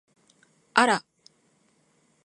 [0.73, 1.03] あら！